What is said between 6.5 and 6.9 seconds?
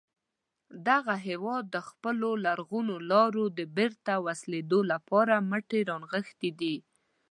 دي.